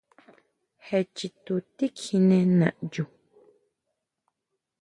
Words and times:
¿Jé 0.85 0.99
chitu 1.15 1.53
tikjiné 1.77 2.37
naʼyu? 2.59 3.03